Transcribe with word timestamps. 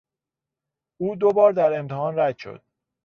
او 0.97 1.15
دوبار 1.15 1.51
در 1.53 1.79
امتحان 1.79 2.19
رد 2.19 2.37
شد. 2.37 2.61